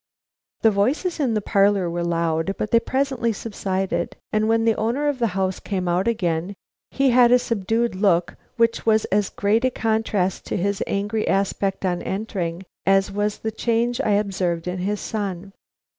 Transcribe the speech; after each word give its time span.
The 0.63 0.71
voices 0.71 1.19
in 1.19 1.35
the 1.35 1.43
parlor 1.45 1.87
were 1.87 2.03
loud, 2.03 2.55
but 2.57 2.71
they 2.71 2.79
presently 2.79 3.31
subsided; 3.31 4.15
and 4.33 4.49
when 4.49 4.65
the 4.65 4.73
owner 4.75 5.07
of 5.07 5.19
the 5.19 5.27
house 5.37 5.59
came 5.59 5.87
out 5.87 6.07
again, 6.07 6.55
he 6.89 7.11
had 7.11 7.31
a 7.31 7.37
subdued 7.37 7.93
look 7.93 8.35
which 8.57 8.83
was 8.83 9.05
as 9.13 9.29
great 9.29 9.63
a 9.63 9.69
contrast 9.69 10.43
to 10.47 10.57
his 10.57 10.81
angry 10.87 11.27
aspect 11.27 11.85
on 11.85 12.01
entering, 12.01 12.63
as 12.83 13.11
was 13.11 13.37
the 13.37 13.51
change 13.51 14.01
I 14.01 14.09
had 14.13 14.25
observed 14.25 14.67
in 14.67 14.79
his 14.79 14.99
son. 14.99 15.53